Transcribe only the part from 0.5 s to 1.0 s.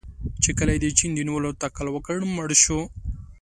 کله یې د